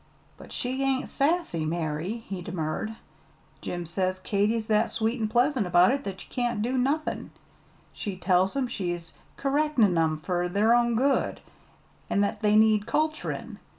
"But 0.35 0.51
she 0.51 0.81
ain't 0.81 1.09
sassy, 1.09 1.63
Mary," 1.63 2.23
he 2.27 2.41
demurred. 2.41 2.95
"Jim 3.61 3.85
says 3.85 4.17
Katy's 4.17 4.65
that 4.65 4.89
sweet 4.89 5.21
an' 5.21 5.27
pleasant 5.27 5.67
about 5.67 5.91
it 5.91 6.03
that 6.05 6.23
ye 6.25 6.29
can't 6.33 6.63
do 6.63 6.75
nothin'. 6.75 7.29
She 7.93 8.17
tells 8.17 8.55
'em 8.57 8.67
she's 8.67 9.13
kerrectin' 9.37 9.95
'em 9.95 10.17
fur 10.17 10.47
their 10.49 10.73
own 10.73 10.95
good, 10.95 11.39
an' 12.09 12.21
that 12.21 12.41
they 12.41 12.55
need 12.55 12.87
culturin'. 12.87 13.59